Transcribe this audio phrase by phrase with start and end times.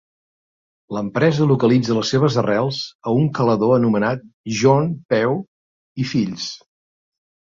[0.97, 2.79] L'empresa localitza les seves arrels
[3.11, 4.25] a un calador anomenat
[4.61, 5.39] John Pew
[6.05, 6.47] i Fills.